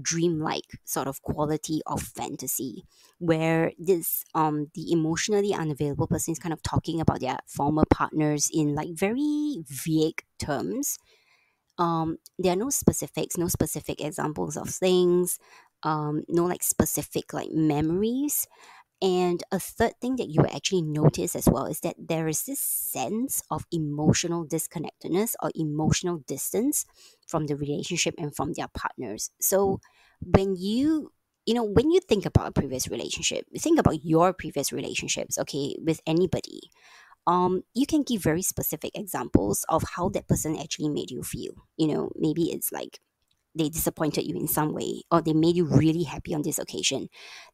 dreamlike 0.00 0.78
sort 0.84 1.06
of 1.08 1.22
quality 1.22 1.80
of 1.86 2.02
fantasy 2.02 2.84
where 3.18 3.72
this 3.78 4.24
um 4.34 4.66
the 4.74 4.90
emotionally 4.92 5.54
unavailable 5.54 6.08
person 6.08 6.32
is 6.32 6.38
kind 6.38 6.52
of 6.52 6.62
talking 6.62 7.00
about 7.00 7.20
their 7.20 7.38
former 7.46 7.84
partners 7.90 8.50
in 8.52 8.74
like 8.74 8.90
very 8.92 9.62
vague 9.68 10.22
terms. 10.38 10.98
Um, 11.78 12.18
there 12.38 12.52
are 12.52 12.56
no 12.56 12.70
specifics, 12.70 13.36
no 13.36 13.48
specific 13.48 14.00
examples 14.00 14.56
of 14.56 14.68
things, 14.68 15.38
um, 15.82 16.24
no 16.28 16.44
like 16.44 16.62
specific 16.62 17.32
like 17.32 17.50
memories. 17.52 18.46
And 19.02 19.42
a 19.52 19.58
third 19.58 19.94
thing 20.00 20.16
that 20.16 20.28
you 20.28 20.40
will 20.40 20.54
actually 20.54 20.82
notice 20.82 21.36
as 21.36 21.46
well 21.46 21.66
is 21.66 21.80
that 21.80 21.96
there 21.98 22.26
is 22.26 22.44
this 22.44 22.60
sense 22.60 23.42
of 23.50 23.66
emotional 23.70 24.44
disconnectedness 24.44 25.36
or 25.42 25.50
emotional 25.54 26.18
distance 26.26 26.86
from 27.26 27.46
the 27.46 27.56
relationship 27.56 28.14
and 28.18 28.34
from 28.34 28.54
their 28.54 28.68
partners. 28.68 29.30
So 29.40 29.80
when 30.20 30.56
you 30.56 31.12
you 31.44 31.52
know 31.52 31.64
when 31.64 31.90
you 31.90 32.00
think 32.00 32.24
about 32.24 32.48
a 32.48 32.52
previous 32.52 32.88
relationship, 32.88 33.44
think 33.58 33.78
about 33.78 34.04
your 34.04 34.32
previous 34.32 34.72
relationships, 34.72 35.38
okay, 35.38 35.76
with 35.80 36.00
anybody. 36.06 36.70
Um, 37.26 37.62
you 37.74 37.86
can 37.86 38.02
give 38.02 38.22
very 38.22 38.42
specific 38.42 38.92
examples 38.94 39.64
of 39.68 39.82
how 39.96 40.10
that 40.10 40.28
person 40.28 40.58
actually 40.58 40.90
made 40.90 41.10
you 41.10 41.22
feel. 41.22 41.54
You 41.76 41.88
know, 41.88 42.10
maybe 42.16 42.50
it's 42.52 42.70
like 42.70 43.00
they 43.54 43.68
disappointed 43.68 44.24
you 44.24 44.36
in 44.36 44.48
some 44.48 44.72
way 44.72 45.02
or 45.10 45.22
they 45.22 45.32
made 45.32 45.56
you 45.56 45.64
really 45.64 46.02
happy 46.02 46.34
on 46.34 46.42
this 46.42 46.58
occasion 46.58 47.08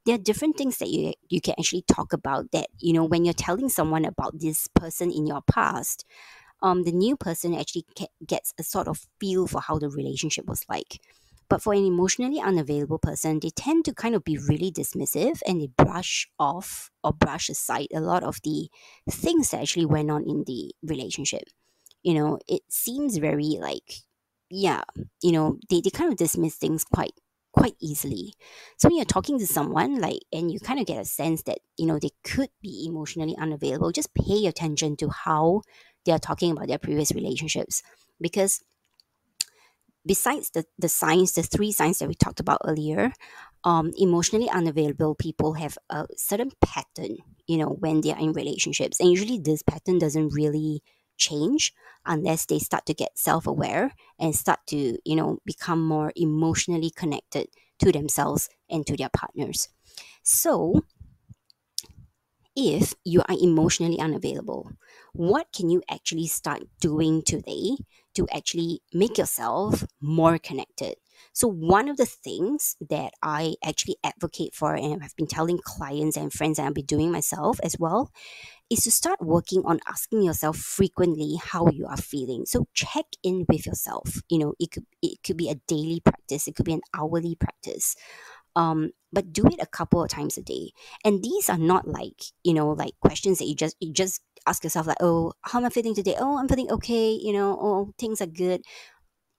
there 0.06 0.14
are 0.14 0.18
different 0.18 0.56
things 0.56 0.78
that 0.78 0.88
you 0.88 1.12
you 1.28 1.40
can 1.40 1.54
actually 1.58 1.82
talk 1.82 2.12
about 2.12 2.50
that 2.52 2.66
you 2.78 2.92
know 2.92 3.04
when 3.04 3.24
you're 3.24 3.34
telling 3.34 3.68
someone 3.68 4.04
about 4.04 4.38
this 4.38 4.68
person 4.68 5.10
in 5.10 5.26
your 5.26 5.42
past 5.42 6.04
um, 6.62 6.82
the 6.82 6.92
new 6.92 7.16
person 7.16 7.54
actually 7.54 7.86
gets 8.26 8.52
a 8.58 8.62
sort 8.62 8.88
of 8.88 9.06
feel 9.18 9.46
for 9.46 9.60
how 9.60 9.78
the 9.78 9.88
relationship 9.88 10.46
was 10.46 10.64
like. 10.68 11.00
But 11.48 11.62
for 11.62 11.72
an 11.72 11.84
emotionally 11.84 12.40
unavailable 12.40 12.98
person 12.98 13.40
they 13.40 13.50
tend 13.50 13.84
to 13.86 13.94
kind 13.94 14.14
of 14.14 14.22
be 14.22 14.38
really 14.38 14.70
dismissive 14.70 15.40
and 15.46 15.60
they 15.60 15.66
brush 15.66 16.28
off 16.38 16.90
or 17.02 17.12
brush 17.12 17.48
aside 17.48 17.88
a 17.92 18.00
lot 18.00 18.22
of 18.22 18.38
the 18.44 18.68
things 19.10 19.50
that 19.50 19.62
actually 19.62 19.86
went 19.86 20.10
on 20.10 20.22
in 20.28 20.44
the 20.46 20.72
relationship. 20.82 21.42
You 22.02 22.14
know 22.14 22.38
it 22.46 22.62
seems 22.68 23.16
very 23.16 23.56
like 23.60 24.02
yeah, 24.50 24.82
you 25.22 25.32
know, 25.32 25.58
they, 25.68 25.80
they 25.80 25.90
kind 25.90 26.10
of 26.12 26.18
dismiss 26.18 26.56
things 26.56 26.84
quite 26.84 27.12
quite 27.52 27.74
easily. 27.80 28.34
So 28.78 28.88
when 28.88 28.96
you're 28.96 29.04
talking 29.04 29.38
to 29.38 29.46
someone 29.46 30.00
like 30.00 30.20
and 30.32 30.52
you 30.52 30.60
kind 30.60 30.78
of 30.78 30.86
get 30.86 31.00
a 31.00 31.04
sense 31.04 31.42
that, 31.42 31.58
you 31.76 31.86
know, 31.86 31.98
they 31.98 32.10
could 32.22 32.50
be 32.62 32.86
emotionally 32.86 33.36
unavailable, 33.36 33.90
just 33.90 34.14
pay 34.14 34.46
attention 34.46 34.96
to 34.98 35.08
how 35.08 35.62
they 36.04 36.12
are 36.12 36.18
talking 36.18 36.52
about 36.52 36.68
their 36.68 36.78
previous 36.78 37.12
relationships. 37.12 37.82
Because 38.20 38.62
besides 40.06 40.50
the, 40.50 40.64
the 40.78 40.88
signs, 40.88 41.32
the 41.32 41.42
three 41.42 41.72
signs 41.72 41.98
that 41.98 42.08
we 42.08 42.14
talked 42.14 42.40
about 42.40 42.60
earlier, 42.64 43.12
um, 43.64 43.92
emotionally 43.98 44.48
unavailable 44.48 45.14
people 45.14 45.54
have 45.54 45.76
a 45.90 46.06
certain 46.16 46.52
pattern, 46.62 47.16
you 47.46 47.58
know, 47.58 47.68
when 47.68 48.00
they 48.00 48.12
are 48.12 48.18
in 48.18 48.32
relationships. 48.32 49.00
And 49.00 49.10
usually 49.10 49.38
this 49.38 49.62
pattern 49.62 49.98
doesn't 49.98 50.32
really 50.32 50.82
change 51.20 51.72
unless 52.06 52.46
they 52.46 52.58
start 52.58 52.86
to 52.86 52.94
get 52.94 53.18
self-aware 53.18 53.92
and 54.18 54.34
start 54.34 54.60
to 54.66 54.98
you 55.04 55.16
know 55.16 55.38
become 55.44 55.86
more 55.86 56.12
emotionally 56.16 56.90
connected 56.90 57.48
to 57.78 57.92
themselves 57.92 58.48
and 58.70 58.86
to 58.86 58.96
their 58.96 59.10
partners. 59.10 59.68
So 60.22 60.82
if 62.56 62.94
you 63.04 63.20
are 63.28 63.36
emotionally 63.40 63.98
unavailable 64.00 64.70
what 65.12 65.46
can 65.52 65.70
you 65.70 65.82
actually 65.90 66.26
start 66.26 66.62
doing 66.80 67.22
today 67.22 67.76
to 68.14 68.26
actually 68.34 68.80
make 68.92 69.18
yourself 69.18 69.84
more 70.00 70.38
connected 70.38 70.96
so 71.32 71.48
one 71.48 71.88
of 71.88 71.96
the 71.96 72.06
things 72.06 72.76
that 72.88 73.12
I 73.22 73.54
actually 73.64 73.96
advocate 74.04 74.54
for 74.54 74.74
and 74.74 75.02
I've 75.02 75.16
been 75.16 75.26
telling 75.26 75.58
clients 75.58 76.16
and 76.16 76.32
friends 76.32 76.58
and 76.58 76.68
I've 76.68 76.74
been 76.74 76.84
doing 76.84 77.12
myself 77.12 77.58
as 77.62 77.76
well 77.78 78.10
is 78.70 78.84
to 78.84 78.90
start 78.90 79.20
working 79.20 79.62
on 79.64 79.80
asking 79.88 80.22
yourself 80.22 80.56
frequently 80.56 81.36
how 81.42 81.68
you 81.70 81.86
are 81.86 81.96
feeling. 81.96 82.46
So 82.46 82.66
check 82.72 83.04
in 83.22 83.44
with 83.48 83.66
yourself. 83.66 84.22
You 84.28 84.38
know, 84.38 84.54
it 84.60 84.70
could 84.70 84.86
it 85.02 85.18
could 85.24 85.36
be 85.36 85.50
a 85.50 85.56
daily 85.66 86.00
practice, 86.00 86.46
it 86.46 86.54
could 86.54 86.66
be 86.66 86.74
an 86.74 86.82
hourly 86.94 87.34
practice. 87.34 87.96
Um, 88.56 88.90
but 89.12 89.32
do 89.32 89.46
it 89.46 89.60
a 89.60 89.66
couple 89.66 90.02
of 90.02 90.10
times 90.10 90.36
a 90.36 90.42
day. 90.42 90.72
And 91.04 91.22
these 91.22 91.48
are 91.48 91.58
not 91.58 91.86
like, 91.86 92.20
you 92.42 92.52
know, 92.52 92.70
like 92.70 92.94
questions 93.00 93.38
that 93.38 93.46
you 93.46 93.54
just 93.54 93.76
you 93.80 93.92
just 93.92 94.22
ask 94.46 94.64
yourself 94.64 94.86
like, 94.86 94.98
oh, 95.00 95.32
how 95.42 95.58
am 95.58 95.66
I 95.66 95.70
feeling 95.70 95.94
today? 95.94 96.16
Oh, 96.18 96.38
I'm 96.38 96.48
feeling 96.48 96.70
okay, 96.70 97.12
you 97.12 97.32
know, 97.32 97.58
oh, 97.60 97.92
things 97.98 98.20
are 98.20 98.26
good 98.26 98.62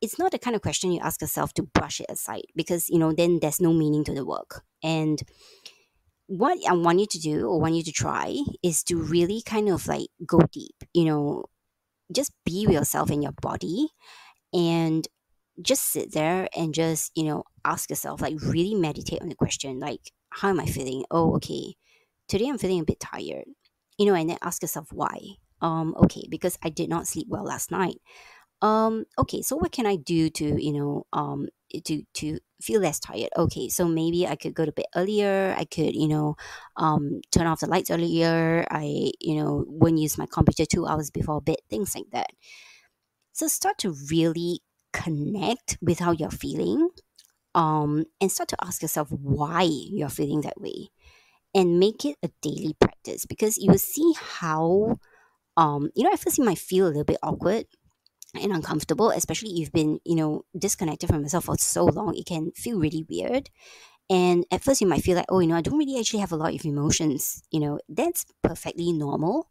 it's 0.02 0.18
not 0.18 0.32
the 0.32 0.40
kind 0.40 0.56
of 0.56 0.62
question 0.62 0.92
you 0.92 1.00
ask 1.02 1.22
yourself 1.22 1.54
to 1.54 1.64
brush 1.64 2.00
it 2.00 2.08
aside 2.10 2.46
because 2.56 2.90
you 2.90 2.98
know 3.00 3.14
then 3.14 3.40
there's 3.42 3.62
no 3.62 3.74
meaning 3.74 4.04
to 4.04 4.14
the 4.14 4.26
work. 4.26 4.64
And 4.84 5.22
what 6.32 6.58
i 6.66 6.72
want 6.72 6.98
you 6.98 7.06
to 7.06 7.20
do 7.20 7.46
or 7.46 7.60
want 7.60 7.76
you 7.76 7.84
to 7.84 7.92
try 7.92 8.34
is 8.64 8.84
to 8.84 8.96
really 8.96 9.42
kind 9.46 9.68
of 9.68 9.86
like 9.86 10.08
go 10.26 10.40
deep 10.54 10.76
you 10.94 11.04
know 11.04 11.44
just 12.16 12.32
be 12.46 12.66
with 12.66 12.76
yourself 12.76 13.12
in 13.12 13.22
your 13.22 13.34
body 13.42 13.90
and 14.54 15.10
just 15.62 15.92
sit 15.92 16.14
there 16.14 16.48
and 16.56 16.74
just 16.74 17.12
you 17.16 17.24
know 17.24 17.44
ask 17.66 17.90
yourself 17.90 18.22
like 18.22 18.36
really 18.44 18.76
meditate 18.76 19.22
on 19.22 19.28
the 19.28 19.36
question 19.36 19.78
like 19.78 20.12
how 20.30 20.48
am 20.48 20.62
i 20.62 20.66
feeling? 20.66 21.04
Oh 21.12 21.36
okay 21.36 21.76
today 22.30 22.48
i'm 22.48 22.58
feeling 22.58 22.80
a 22.80 22.86
bit 22.86 23.02
tired 23.02 23.44
you 23.98 24.06
know 24.06 24.14
and 24.14 24.30
then 24.30 24.38
ask 24.42 24.62
yourself 24.62 24.88
why. 24.94 25.18
Um 25.62 25.94
okay 25.98 26.24
because 26.30 26.58
i 26.64 26.70
did 26.70 26.90
not 26.90 27.08
sleep 27.08 27.28
well 27.30 27.44
last 27.44 27.72
night 27.72 27.98
um 28.62 29.06
okay 29.18 29.42
so 29.42 29.56
what 29.56 29.72
can 29.72 29.86
i 29.86 29.96
do 29.96 30.30
to 30.30 30.64
you 30.64 30.72
know 30.74 31.06
um 31.14 31.48
to 31.86 32.04
to 32.14 32.40
feel 32.62 32.82
less 32.82 33.00
tired? 33.00 33.30
Okay 33.38 33.70
so 33.70 33.88
maybe 33.88 34.28
i 34.28 34.36
could 34.36 34.54
go 34.54 34.66
to 34.66 34.72
bed 34.72 34.86
earlier 34.96 35.56
i 35.58 35.66
could 35.66 35.96
you 35.96 36.08
know 36.08 36.36
um 36.78 37.22
turn 37.32 37.48
off 37.48 37.62
the 37.62 37.68
lights 37.68 37.90
earlier 37.90 38.66
i 38.70 39.12
you 39.20 39.36
know 39.36 39.66
wouldn't 39.68 40.00
use 40.02 40.18
my 40.18 40.28
computer 40.32 40.66
two 40.66 40.86
hours 40.86 41.10
before 41.10 41.42
bed 41.42 41.58
things 41.70 41.96
like 41.96 42.06
that. 42.12 42.28
So 43.34 43.48
start 43.48 43.78
to 43.80 43.96
really 44.10 44.60
connect 44.94 45.78
with 45.82 46.00
how 46.00 46.12
you're 46.12 46.32
feeling 46.32 46.90
um 47.56 48.06
and 48.22 48.32
start 48.32 48.50
to 48.50 48.58
ask 48.64 48.82
yourself 48.82 49.10
why 49.12 49.64
you're 49.64 50.10
feeling 50.10 50.42
that 50.42 50.60
way 50.60 50.90
and 51.56 51.80
make 51.80 52.06
it 52.06 52.18
a 52.24 52.30
daily 52.42 52.76
practice 52.80 53.26
because 53.26 53.58
you 53.58 53.72
will 53.72 53.78
see 53.80 54.14
how 54.20 55.00
um 55.58 55.90
you 55.96 56.04
know 56.04 56.12
at 56.14 56.20
first 56.20 56.38
you 56.38 56.46
might 56.46 56.60
feel 56.60 56.86
a 56.86 56.90
little 56.90 57.04
bit 57.06 57.18
awkward 57.24 57.66
and 58.40 58.52
uncomfortable, 58.52 59.10
especially 59.12 59.50
if 59.50 59.58
you've 59.58 59.72
been, 59.72 60.00
you 60.06 60.16
know, 60.16 60.44
disconnected 60.58 61.10
from 61.10 61.24
yourself 61.24 61.46
for 61.46 61.58
so 61.58 61.86
long, 61.86 62.16
it 62.16 62.26
can 62.26 62.52
feel 62.52 62.80
really 62.80 63.06
weird. 63.10 63.50
And 64.10 64.46
at 64.52 64.64
first, 64.64 64.82
you 64.82 64.88
might 64.88 65.04
feel 65.04 65.16
like, 65.16 65.26
oh, 65.30 65.40
you 65.40 65.48
know, 65.48 65.56
I 65.56 65.62
don't 65.62 65.78
really 65.78 66.00
actually 66.00 66.20
have 66.20 66.32
a 66.32 66.38
lot 66.38 66.54
of 66.54 66.66
emotions. 66.66 67.44
You 67.52 67.62
know, 67.62 67.80
that's 67.88 68.26
perfectly 68.44 68.92
normal 68.92 69.48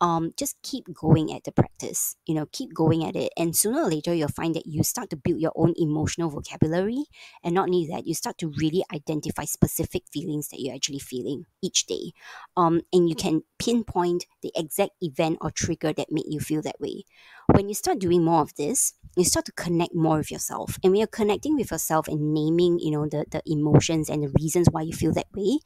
um, 0.00 0.32
just 0.36 0.56
keep 0.62 0.92
going 0.92 1.32
at 1.32 1.44
the 1.44 1.52
practice 1.52 2.16
you 2.26 2.34
know 2.34 2.46
keep 2.52 2.74
going 2.74 3.04
at 3.04 3.16
it. 3.16 3.32
And 3.36 3.54
sooner 3.54 3.82
or 3.82 3.90
later 3.90 4.14
you'll 4.14 4.28
find 4.28 4.54
that 4.54 4.66
you 4.66 4.82
start 4.82 5.10
to 5.10 5.16
build 5.16 5.40
your 5.40 5.52
own 5.56 5.74
emotional 5.76 6.30
vocabulary. 6.30 7.04
And 7.42 7.54
not 7.54 7.68
only 7.68 7.86
that 7.90 8.06
you 8.06 8.14
start 8.14 8.38
to 8.38 8.52
really 8.58 8.84
identify 8.92 9.44
specific 9.44 10.04
feelings 10.12 10.48
that 10.48 10.60
you're 10.60 10.74
actually 10.74 10.98
feeling 11.00 11.44
each 11.62 11.86
day. 11.86 12.12
Um, 12.56 12.82
and 12.92 13.08
you 13.08 13.14
can 13.14 13.42
pinpoint 13.58 14.26
the 14.42 14.52
exact 14.54 14.92
event 15.00 15.38
or 15.40 15.50
trigger 15.50 15.92
that 15.92 16.12
made 16.12 16.26
you 16.28 16.40
feel 16.40 16.62
that 16.62 16.80
way. 16.80 17.04
When 17.54 17.68
you 17.68 17.74
start 17.74 17.98
doing 17.98 18.24
more 18.24 18.42
of 18.42 18.54
this 18.54 18.94
you 19.16 19.24
start 19.24 19.46
to 19.46 19.52
connect 19.52 19.94
more 19.94 20.18
with 20.18 20.30
yourself. 20.30 20.78
And 20.84 20.92
when 20.92 20.98
you're 20.98 21.08
connecting 21.08 21.56
with 21.56 21.70
yourself 21.72 22.06
and 22.08 22.32
naming 22.32 22.78
you 22.78 22.90
know 22.90 23.06
the, 23.06 23.24
the 23.30 23.42
emotions 23.46 24.08
and 24.08 24.22
the 24.22 24.32
reasons 24.40 24.68
why 24.70 24.82
you 24.82 24.92
feel 24.92 25.12
that 25.12 25.26
way 25.34 25.58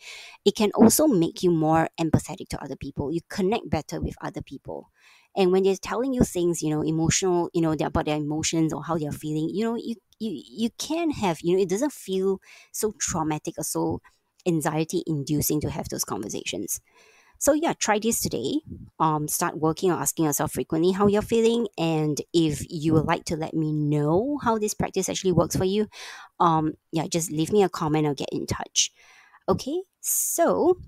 it 0.45 0.57
can 0.57 0.71
also 0.75 1.07
make 1.07 1.43
you 1.43 1.51
more 1.51 1.89
empathetic 2.01 2.49
to 2.49 2.63
other 2.63 2.77
people. 2.77 3.13
You 3.13 3.21
connect 3.29 3.69
better 3.69 4.01
with 4.01 4.15
other 4.23 4.43
people 4.43 4.89
and 5.37 5.53
when 5.53 5.63
they're 5.63 5.77
telling 5.77 6.13
you 6.13 6.23
things 6.25 6.63
you 6.63 6.71
know 6.71 6.83
emotional 6.83 7.51
you 7.55 7.61
know 7.61 7.73
about 7.73 8.07
their 8.07 8.17
emotions 8.17 8.73
or 8.73 8.83
how 8.85 8.97
they're 8.99 9.13
feeling 9.13 9.49
you 9.53 9.65
know 9.65 9.77
you 9.77 9.97
you 10.19 10.43
you 10.49 10.71
can 10.79 11.11
have 11.11 11.41
you 11.43 11.57
know 11.57 11.63
it 11.63 11.69
doesn't 11.69 11.93
feel 11.93 12.39
so 12.73 12.93
traumatic 13.01 13.55
or 13.59 13.65
so 13.65 14.01
anxiety 14.47 15.03
inducing 15.07 15.61
to 15.61 15.71
have 15.71 15.89
those 15.89 16.05
conversations 16.05 16.81
So 17.39 17.53
yeah, 17.55 17.73
try 17.73 17.99
this 17.99 18.21
today. 18.21 18.61
Um, 19.01 19.27
start 19.27 19.59
working 19.59 19.91
or 19.91 19.95
asking 19.95 20.27
yourself 20.27 20.53
frequently 20.53 20.93
how 20.93 21.09
you're 21.09 21.23
feeling, 21.23 21.67
and 21.77 22.21
if 22.33 22.65
you 22.71 22.95
would 22.95 23.07
like 23.07 23.25
to 23.27 23.37
let 23.37 23.53
me 23.55 23.73
know 23.73 24.39
how 24.43 24.59
this 24.59 24.75
practice 24.75 25.09
actually 25.09 25.33
works 25.33 25.57
for 25.57 25.65
you, 25.65 25.89
um, 26.41 26.75
yeah, 26.93 27.07
just 27.09 27.33
leave 27.33 27.53
me 27.53 27.63
a 27.65 27.69
comment 27.69 28.07
or 28.07 28.15
get 28.15 28.29
in 28.33 28.47
touch. 28.47 28.93
Okay, 29.49 29.83
so 30.01 30.79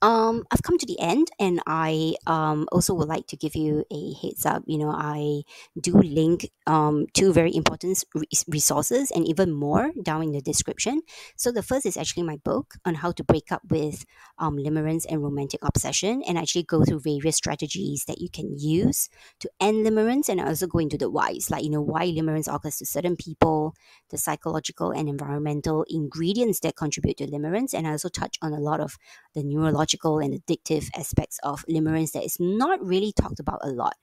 um, 0.00 0.44
I've 0.52 0.62
come 0.62 0.78
to 0.78 0.86
the 0.86 1.00
end, 1.00 1.28
and 1.40 1.60
I 1.66 2.14
um, 2.26 2.68
also 2.70 2.94
would 2.94 3.08
like 3.08 3.26
to 3.28 3.36
give 3.36 3.56
you 3.56 3.84
a 3.90 4.12
heads 4.22 4.46
up. 4.46 4.62
You 4.66 4.78
know, 4.78 4.90
I 4.90 5.42
do 5.80 5.94
link 5.94 6.50
um, 6.68 7.06
two 7.14 7.32
very 7.32 7.52
important 7.54 8.04
resources 8.46 9.10
and 9.10 9.26
even 9.26 9.50
more 9.50 9.90
down 10.00 10.22
in 10.22 10.32
the 10.32 10.40
description. 10.40 11.02
So, 11.34 11.50
the 11.50 11.64
first 11.64 11.84
is 11.84 11.96
actually 11.96 12.22
my 12.22 12.36
book 12.36 12.74
on 12.84 12.94
how 12.94 13.10
to 13.10 13.24
break 13.24 13.50
up 13.50 13.62
with 13.70 14.04
um, 14.38 14.56
limerence 14.56 15.04
and 15.10 15.20
romantic 15.20 15.64
obsession, 15.64 16.22
and 16.28 16.38
actually 16.38 16.62
go 16.62 16.84
through 16.84 17.00
various 17.00 17.36
strategies 17.36 18.04
that 18.06 18.20
you 18.20 18.28
can 18.28 18.56
use 18.56 19.08
to 19.40 19.50
end 19.58 19.84
limerence. 19.84 20.28
And 20.28 20.40
I 20.40 20.46
also 20.46 20.68
go 20.68 20.78
into 20.78 20.96
the 20.96 21.10
whys, 21.10 21.50
like, 21.50 21.64
you 21.64 21.70
know, 21.70 21.82
why 21.82 22.06
limerence 22.06 22.46
occurs 22.52 22.76
to 22.78 22.86
certain 22.86 23.16
people, 23.16 23.74
the 24.10 24.18
psychological 24.18 24.92
and 24.92 25.08
environmental 25.08 25.84
ingredients 25.88 26.60
that 26.60 26.76
contribute 26.76 27.16
to 27.16 27.26
limerence, 27.26 27.74
and 27.74 27.84
I 27.88 27.92
also 27.92 28.08
touch 28.08 28.36
on 28.42 28.52
a 28.52 28.60
lot 28.60 28.78
of 28.78 28.96
the 29.34 29.42
neurological 29.42 29.87
and 30.22 30.34
addictive 30.34 30.88
aspects 30.96 31.38
of 31.42 31.64
limerence 31.66 32.12
that 32.12 32.24
is 32.24 32.36
not 32.40 32.84
really 32.84 33.12
talked 33.12 33.40
about 33.40 33.60
a 33.62 33.68
lot. 33.68 33.94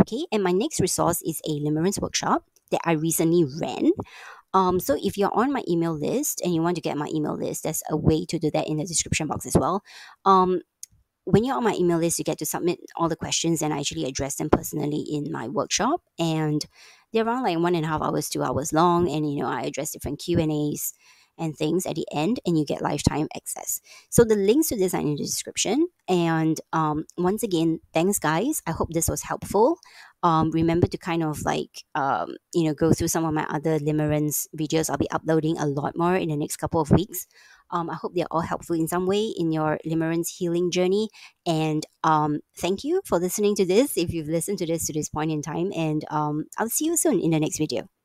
Okay, 0.00 0.26
and 0.32 0.42
my 0.42 0.52
next 0.52 0.80
resource 0.80 1.22
is 1.22 1.40
a 1.46 1.60
limerence 1.60 2.00
workshop 2.00 2.44
that 2.70 2.80
I 2.84 2.92
recently 2.92 3.44
ran. 3.60 3.92
Um, 4.54 4.80
so 4.80 4.96
if 5.02 5.18
you're 5.18 5.34
on 5.34 5.52
my 5.52 5.62
email 5.68 5.92
list 5.92 6.40
and 6.42 6.54
you 6.54 6.62
want 6.62 6.76
to 6.76 6.82
get 6.82 6.96
my 6.96 7.08
email 7.14 7.36
list, 7.36 7.64
there's 7.64 7.82
a 7.90 7.96
way 7.96 8.24
to 8.26 8.38
do 8.38 8.50
that 8.52 8.68
in 8.68 8.78
the 8.78 8.86
description 8.86 9.26
box 9.26 9.46
as 9.46 9.54
well. 9.54 9.82
Um, 10.24 10.60
when 11.24 11.44
you're 11.44 11.56
on 11.56 11.64
my 11.64 11.74
email 11.74 11.98
list, 11.98 12.18
you 12.18 12.24
get 12.24 12.38
to 12.38 12.46
submit 12.46 12.78
all 12.96 13.08
the 13.08 13.16
questions 13.16 13.60
and 13.60 13.74
I 13.74 13.80
actually 13.80 14.04
address 14.04 14.36
them 14.36 14.48
personally 14.48 15.04
in 15.10 15.30
my 15.32 15.48
workshop. 15.48 16.00
And 16.18 16.64
they're 17.12 17.26
around 17.26 17.42
like 17.42 17.58
one 17.58 17.74
and 17.74 17.84
a 17.84 17.88
half 17.88 18.00
hours, 18.00 18.28
two 18.28 18.42
hours 18.42 18.72
long. 18.72 19.10
And, 19.10 19.30
you 19.30 19.42
know, 19.42 19.48
I 19.48 19.62
address 19.62 19.90
different 19.90 20.20
Q 20.20 20.38
and 20.38 20.52
A's 20.52 20.94
and 21.38 21.56
things 21.56 21.86
at 21.86 21.96
the 21.96 22.06
end, 22.12 22.40
and 22.46 22.58
you 22.58 22.64
get 22.64 22.82
lifetime 22.82 23.28
access. 23.36 23.80
So 24.10 24.24
the 24.24 24.36
links 24.36 24.68
to 24.68 24.76
this 24.76 24.94
are 24.94 25.00
in 25.00 25.16
the 25.16 25.22
description. 25.22 25.88
And 26.08 26.60
um, 26.72 27.04
once 27.18 27.42
again, 27.42 27.80
thanks, 27.92 28.18
guys. 28.18 28.62
I 28.66 28.72
hope 28.72 28.90
this 28.90 29.08
was 29.08 29.22
helpful. 29.22 29.78
Um, 30.22 30.50
remember 30.50 30.86
to 30.88 30.98
kind 30.98 31.22
of 31.22 31.44
like 31.44 31.84
um, 31.94 32.36
you 32.54 32.64
know 32.64 32.74
go 32.74 32.92
through 32.92 33.08
some 33.08 33.24
of 33.24 33.34
my 33.34 33.46
other 33.48 33.78
limerence 33.78 34.46
videos. 34.56 34.90
I'll 34.90 34.96
be 34.96 35.10
uploading 35.10 35.58
a 35.58 35.66
lot 35.66 35.96
more 35.96 36.16
in 36.16 36.30
the 36.30 36.36
next 36.36 36.56
couple 36.56 36.80
of 36.80 36.90
weeks. 36.90 37.26
Um, 37.70 37.90
I 37.90 37.94
hope 37.94 38.14
they're 38.14 38.26
all 38.30 38.40
helpful 38.40 38.76
in 38.76 38.88
some 38.88 39.06
way 39.06 39.32
in 39.36 39.52
your 39.52 39.78
limerence 39.86 40.28
healing 40.36 40.70
journey. 40.70 41.08
And 41.46 41.84
um, 42.04 42.40
thank 42.56 42.84
you 42.84 43.02
for 43.04 43.18
listening 43.18 43.56
to 43.56 43.66
this. 43.66 43.96
If 43.96 44.12
you've 44.12 44.28
listened 44.28 44.58
to 44.58 44.66
this 44.66 44.86
to 44.86 44.92
this 44.92 45.08
point 45.08 45.32
in 45.32 45.42
time, 45.42 45.72
and 45.74 46.04
um, 46.10 46.46
I'll 46.58 46.70
see 46.70 46.86
you 46.86 46.96
soon 46.96 47.20
in 47.20 47.30
the 47.30 47.40
next 47.40 47.58
video. 47.58 47.95